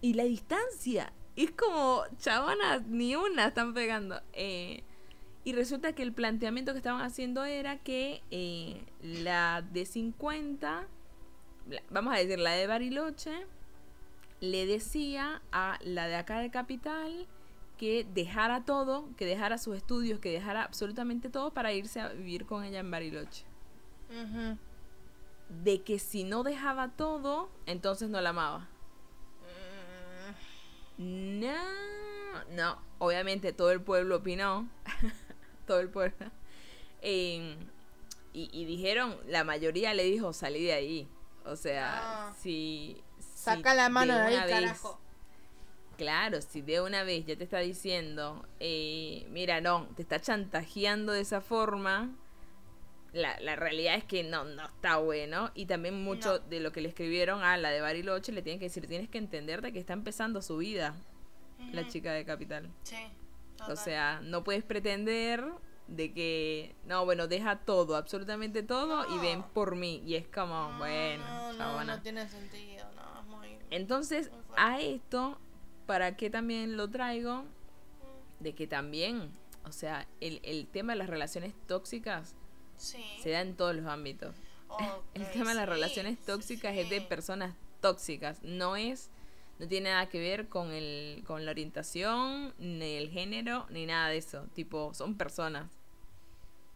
[0.01, 4.21] y la distancia, es como chabonas, ni una están pegando.
[4.33, 4.83] eh,
[5.45, 10.87] y resulta que el planteamiento que estaban haciendo era que eh, la de 50
[11.69, 13.45] la- vamos a decir, la de Bariloche,
[14.41, 17.25] le decía a la de acá de Capital
[17.77, 22.45] que dejara todo, que dejara sus estudios, que dejara absolutamente todo para irse a vivir
[22.45, 23.45] con ella en Bariloche.
[25.63, 28.67] De que si no dejaba todo, entonces no la amaba.
[30.97, 34.67] Mm, No, no, obviamente todo el pueblo opinó,
[35.65, 36.31] todo el pueblo.
[37.01, 37.55] Eh,
[38.33, 41.07] y, y dijeron, la mayoría le dijo, salí de ahí.
[41.45, 42.33] O sea, Ah.
[42.41, 43.01] si...
[43.19, 44.99] Saca la mano de ahí, vez- carajo.
[45.97, 51.13] Claro, si de una vez ya te está diciendo, eh, mira, no, te está chantajeando
[51.13, 52.09] de esa forma,
[53.13, 55.51] la, la realidad es que no, no está bueno.
[55.55, 56.39] Y también mucho No.
[56.39, 59.19] de lo que le escribieron a la de Bariloche le tienen que decir, tienes que
[59.19, 60.95] entender de que está empezando su vida,
[61.71, 62.69] la chica de Capital.
[62.83, 62.97] Sí.
[63.67, 65.43] O sea, no puedes pretender
[65.87, 70.01] de que, no, bueno, deja todo, absolutamente todo y ven por mí.
[70.05, 73.57] Y es como, No, bueno, no, no, tiene sentido, no, es muy...
[73.69, 75.37] Entonces, Muy a esto,
[75.85, 77.45] ¿para qué también lo traigo?
[78.39, 79.31] De que también,
[79.63, 82.35] o sea, el, el tema de las relaciones tóxicas
[82.77, 83.03] Sí.
[83.21, 84.35] se da en todos los ámbitos.
[85.13, 89.09] El tema de las sí, relaciones sí, tóxicas es de personas tóxicas, no es,
[89.59, 94.09] no tiene nada que ver con el, con la orientación, ni el género, ni nada
[94.09, 94.43] de eso.
[94.53, 95.69] Tipo, son personas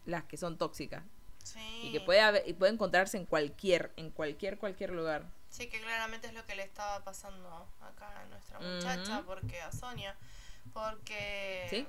[0.06, 1.02] las que son tóxicas
[1.44, 1.82] Sí.
[1.84, 5.24] y que puede haber, y puede encontrarse en cualquier, en cualquier, cualquier lugar.
[5.50, 9.72] Sí, que claramente es lo que le estaba pasando acá a nuestra muchacha, porque a
[9.72, 10.16] Sonia,
[10.72, 11.86] porque Sí.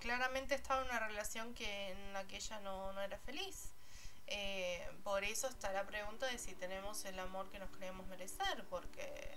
[0.00, 3.72] claramente estaba en una relación que en la que ella no, no era feliz.
[4.26, 8.64] Eh, por eso está la pregunta de si tenemos el amor que nos creemos merecer,
[8.68, 9.36] porque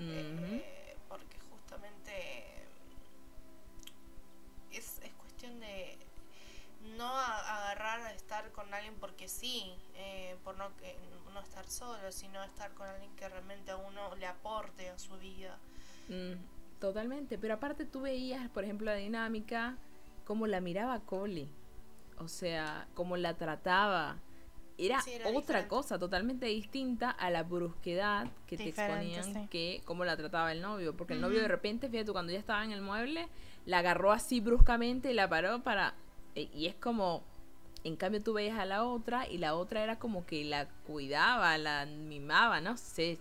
[0.00, 2.12] Eh, porque justamente
[4.70, 5.98] es, es cuestión de
[6.96, 10.96] no agarrar a estar con alguien porque sí, eh, por no, que,
[11.32, 15.16] no estar solo, sino estar con alguien que realmente a uno le aporte a su
[15.18, 15.58] vida.
[16.08, 16.34] Mm,
[16.80, 19.76] totalmente, pero aparte tú veías, por ejemplo, la dinámica,
[20.24, 21.48] como la miraba Coli.
[22.18, 24.18] o sea, cómo la trataba.
[24.80, 25.68] Era, Sí, era otra diferente.
[25.68, 29.46] cosa totalmente distinta a la brusquedad que te exponían sí.
[29.50, 30.96] que cómo la trataba el novio.
[30.96, 33.28] Porque el novio de repente, fíjate, cuando ya estaba en el mueble,
[33.66, 35.94] la agarró así bruscamente y la paró para...
[36.36, 37.24] e- Y es como,
[37.82, 41.58] en cambio tú veías a la otra y la otra era como que la cuidaba,
[41.58, 43.18] la mimaba, no sé.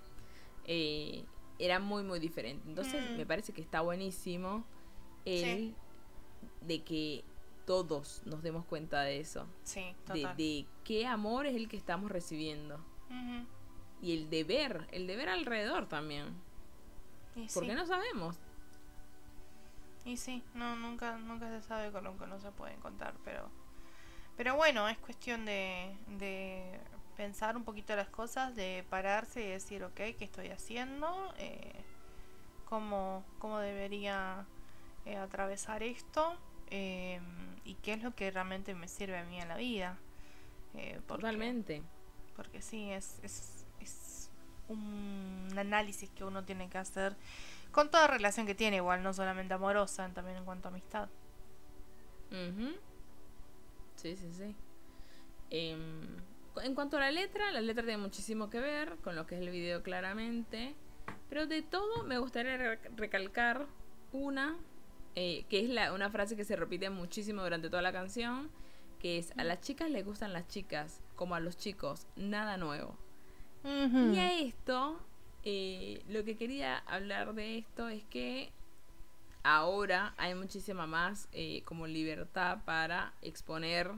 [0.66, 1.24] Eh,
[1.58, 2.70] era muy, muy diferente.
[2.70, 3.18] Entonces Mm.
[3.18, 4.64] me parece que está buenísimo
[5.26, 5.76] el Sí.
[6.62, 7.24] de que
[7.68, 9.46] todos nos demos cuenta de eso.
[9.64, 10.38] Sí, De, total.
[10.38, 12.80] de qué amor es el que estamos recibiendo.
[14.02, 16.28] Y el deber, el deber alrededor también.
[17.36, 18.38] Y Porque sí, no sabemos.
[20.06, 23.50] y sí, no, nunca, nunca se sabe con lo que no se pueden contar, pero,
[24.38, 26.80] pero bueno, es cuestión de, de
[27.18, 31.34] pensar un poquito las cosas, de pararse y decir, ok, ¿qué estoy haciendo?
[31.38, 31.74] Eh,
[32.70, 34.46] ¿cómo, cómo debería
[35.06, 36.36] eh, atravesar esto?
[36.70, 37.20] Eh,
[37.68, 39.98] ¿Y qué es lo que realmente me sirve a mí en la vida?
[40.74, 41.84] Eh, porque- Totalmente.
[42.36, 44.32] porque sí, es, es, es
[44.70, 47.16] un análisis que uno tiene que hacer
[47.72, 51.10] con toda relación que tiene, igual, no solamente amorosa, también en cuanto a amistad.
[53.96, 54.56] Sí, sí, sí.
[55.50, 56.08] Em,
[56.64, 59.42] en cuanto a la letra, la letra tiene muchísimo que ver con lo que es
[59.42, 60.76] el video claramente.
[61.30, 63.66] Pero de todo me gustaría re- recalcar
[64.12, 64.56] una,
[65.20, 68.52] eh, que es la, una frase que se repite muchísimo durante toda la canción,
[69.00, 72.96] que es, a las chicas les gustan las chicas, como a los chicos, nada nuevo.
[73.64, 75.00] Y a esto,
[75.44, 78.52] eh, lo que quería hablar de esto es que
[79.44, 83.92] ahora hay muchísima más eh, como libertad para exponer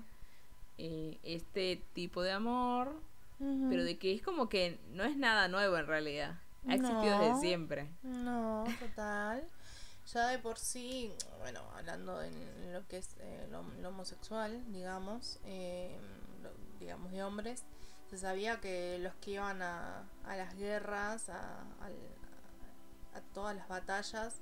[0.77, 2.93] este tipo de amor,
[3.37, 6.39] pero de que es como que no es nada nuevo en realidad.
[6.67, 7.23] Ha existido No.
[7.25, 7.89] desde siempre.
[8.03, 9.43] No, total.
[10.13, 15.39] Ya de por sí, bueno, hablando en lo que es eh, lo, lo homosexual, digamos,
[15.43, 15.95] eh,
[16.41, 17.63] lo- digamos de hombres,
[18.09, 22.15] se sabía que los que iban a, a las guerras, a, al-
[23.13, 24.35] a todas las batallas,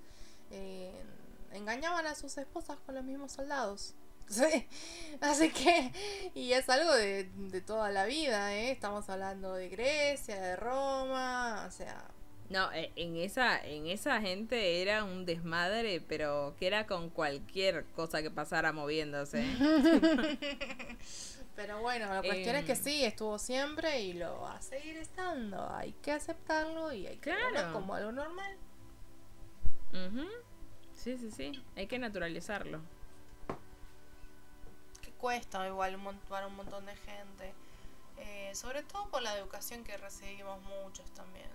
[0.52, 1.04] eh,
[1.52, 3.96] engañaban a sus esposas con los mismos soldados.
[4.30, 4.68] Sí,
[5.22, 5.94] así que,
[6.36, 8.72] y es algo de, de toda la vida, ¿eh?
[8.72, 12.04] Estamos hablando de Grecia, de Roma, o sea,
[12.50, 17.84] No, eh, en esa, en esa gente era un desmadre, pero que era con cualquier
[17.96, 19.44] cosa que pasara moviéndose.
[21.58, 22.78] Pero bueno, la cuestión es que Em.
[22.78, 25.68] sí, estuvo siempre y lo va a seguir estando.
[25.74, 27.74] Hay que aceptarlo y hay que verlo Claro.
[27.74, 28.58] como algo normal.
[29.92, 30.28] Ujú.
[30.94, 31.52] Sí, sí, sí.
[31.76, 32.80] Hay que naturalizarlo.
[35.02, 35.98] Que cuesta igual
[36.30, 37.54] para un montón de gente.
[38.20, 41.50] Eh, sobre todo por la educación que recibimos muchos también.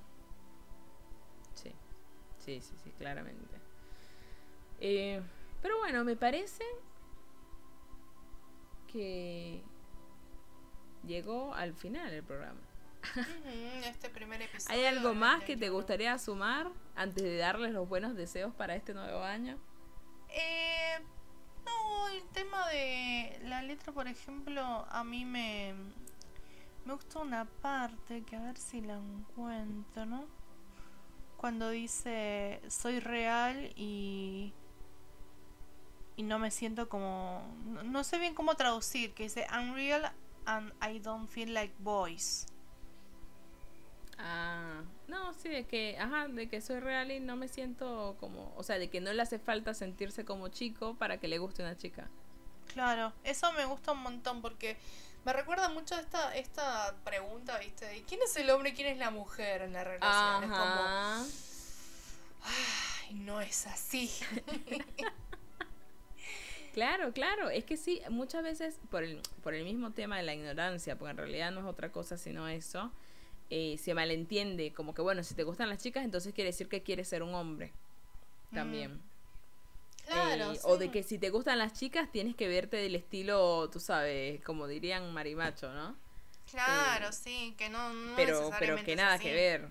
[2.45, 3.57] Sí, sí, sí, claramente.
[4.81, 5.23] Eh,
[5.61, 6.65] pero bueno, me parece
[8.89, 9.63] que
[11.05, 12.61] llegó al final el programa.
[13.85, 14.77] Este primer episodio.
[14.79, 15.73] ¿Hay algo más que te 2021.
[15.77, 19.59] gustaría sumar antes de darles los buenos deseos para este nuevo año?
[20.29, 20.99] Eh,
[21.65, 25.75] no, el tema de la letra, por ejemplo, a mí me,
[26.85, 30.42] me gusta una parte que a ver si la encuentro, ¿no?
[31.43, 34.53] Cuando dice soy real y
[36.15, 40.13] y no me siento como no, no sé bien cómo traducir, que dice I'm real
[40.47, 42.47] and I don't feel like boys.
[44.19, 48.55] Ah, no, sí, de que, ajá, de que soy real y no me siento como,
[48.57, 51.63] o sea, de que no le hace falta sentirse como chico para que le guste
[51.63, 52.09] una chica.
[52.73, 54.77] Claro, eso me gusta un montón porque
[55.25, 57.87] me recuerda mucho a esta, esta pregunta, ¿viste?
[57.87, 60.45] De quién es el hombre y quién es la mujer en la relación.
[60.45, 61.25] Es como, Ajá.
[62.43, 64.11] ay, no es así.
[66.73, 70.33] Claro, claro, es que sí, muchas veces por el, por el mismo tema de la
[70.33, 72.91] ignorancia, porque en realidad no es otra cosa sino eso,
[73.51, 76.83] eh, se malentiende como que, bueno, si te gustan las chicas, entonces quiere decir que
[76.83, 77.73] quieres ser un hombre
[78.55, 79.03] también.
[80.13, 83.69] Claro, Eh, O de que si te gustan las chicas, tienes que verte del estilo,
[83.71, 85.97] tú sabes, como dirían marimacho, ¿no?
[86.51, 89.69] Claro, eh, sí, que no, no pero, pero que nada que ver.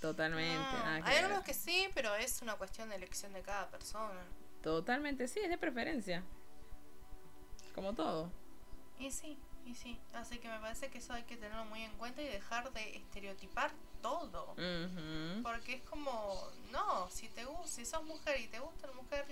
[0.00, 1.24] Totalmente, No, nada que hay ver.
[1.24, 4.22] algunos que sí, pero es una cuestión de elección de cada persona.
[4.62, 6.22] Totalmente, sí, es de preferencia.
[7.74, 8.30] Como todo.
[8.98, 9.98] Y sí, y sí.
[10.14, 12.96] Así que me parece que eso hay que tenerlo muy en cuenta y dejar de
[12.96, 13.72] estereotipar
[14.02, 14.54] todo.
[15.42, 19.24] Porque es como, no, si te gusta, si sos mujer y te gusta la mujer,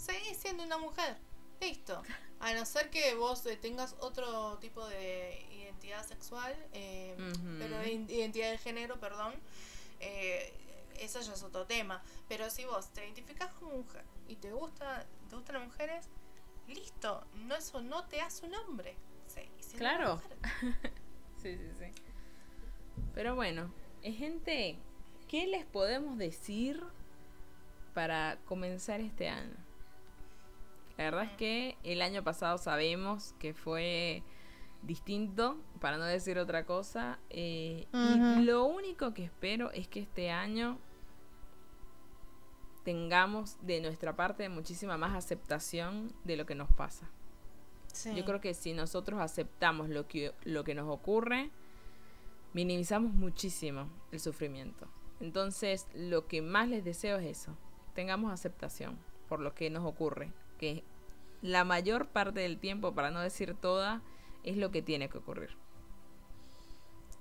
[0.00, 1.16] seguís siendo una mujer.
[1.60, 2.02] Listo.
[2.40, 7.14] A no ser que vos eh, tengas otro tipo de identidad sexual, eh,
[7.58, 9.34] pero identidad de género, perdón,
[10.00, 10.52] eh,
[10.98, 12.02] eso ya es otro tema.
[12.28, 16.08] Pero si vos te identificás como mujer y te gusta, te gustan las mujeres,
[16.66, 18.96] listo, no eso no te hace un hombre.
[19.26, 20.22] Siendo Claro.
[21.42, 21.86] Sí, sí, sí.
[23.14, 23.72] Pero bueno,
[24.02, 24.76] eh, gente,
[25.26, 26.84] ¿qué les podemos decir
[27.94, 29.56] para comenzar este año?
[31.00, 34.22] La verdad es que el año pasado sabemos que fue
[34.82, 37.18] distinto, para no decir otra cosa.
[37.30, 37.86] eh.
[37.90, 40.78] Y lo único que espero es que este año
[42.84, 47.10] tengamos de nuestra parte muchísima más aceptación de lo que nos pasa.
[47.86, 48.14] Sí.
[48.14, 51.48] Yo creo que si nosotros aceptamos lo que, lo que nos ocurre,
[52.52, 54.86] minimizamos muchísimo el sufrimiento.
[55.18, 57.56] Entonces, lo que más les deseo es eso,
[57.94, 58.98] tengamos aceptación
[59.30, 60.84] por lo que nos ocurre, que
[61.42, 64.04] la mayor parte del tiempo, para no decir toda,
[64.44, 65.58] es lo que tiene que ocurrir.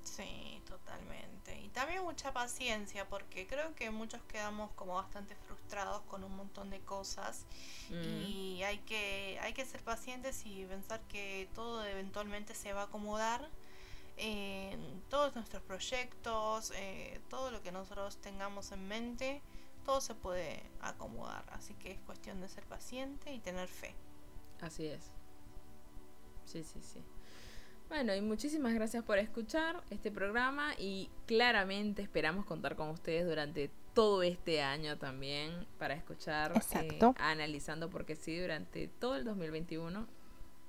[0.04, 1.60] Sí, totalmente.
[1.62, 6.70] Y también mucha paciencia, porque creo que muchos quedamos como bastante frustrados con un montón
[6.70, 7.48] de cosas.
[7.90, 12.84] Mm, Y hay que, hay que ser pacientes y pensar que todo eventualmente se va
[12.84, 13.52] a acomodar.
[14.18, 19.44] En todos nuestros proyectos, eh, todo lo que nosotros tengamos en mente,
[19.84, 21.46] todo se puede acomodar.
[21.52, 23.96] Así que es cuestión de ser paciente y tener fe.
[24.62, 25.12] Así es.
[26.46, 27.04] Sí, sí, sí.
[27.90, 33.72] Bueno, y muchísimas gracias por escuchar este programa y claramente esperamos contar con ustedes durante
[33.96, 40.08] todo este año también para escuchar eh, analizando porque sí durante todo el 2021.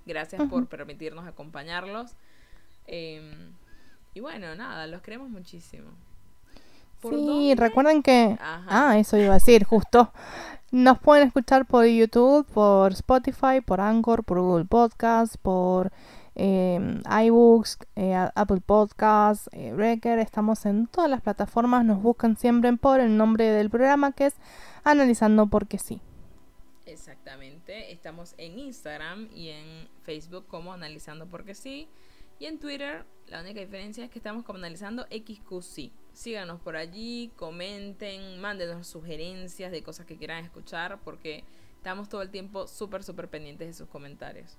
[0.06, 2.16] Gracias por permitirnos acompañarlos.
[2.86, 3.52] Eh,
[4.14, 5.92] y bueno, nada, los queremos muchísimo.
[7.01, 7.55] ¿Por Sí, dónde?
[7.57, 8.36] recuerden que...
[8.40, 8.90] Ajá.
[8.90, 10.12] Ah, eso iba a decir, justo.
[10.70, 15.90] Nos pueden escuchar por YouTube, por Spotify, por Anchor, por Google Podcast, por
[16.36, 20.18] eh, iBooks, eh, Apple Podcasts, eh, Breaker.
[20.20, 21.84] Estamos en todas las plataformas.
[21.84, 24.36] Nos buscan siempre por el nombre del programa que es
[24.84, 26.01] Analizando Porque Sí.
[26.86, 27.92] Exactamente.
[27.92, 31.88] Estamos en Instagram y en Facebook como Analizando Porque Sí.
[32.41, 35.93] Y en Twitter, la única diferencia es que estamos como Analizando XQC.
[36.14, 41.45] Síganos por allí, comenten, mándenos sugerencias de cosas que quieran escuchar, porque
[41.76, 44.57] estamos todo el tiempo súper, súper pendientes de sus comentarios.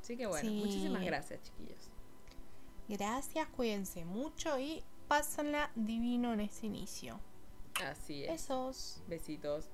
[0.00, 0.54] Así que bueno, Sí.
[0.54, 1.90] muchísimas gracias, chiquillos.
[2.88, 7.18] Gracias, cuídense mucho y pásenla divino en este inicio.
[7.84, 8.30] Así es.
[8.30, 9.02] Besos.
[9.08, 9.68] Besitos.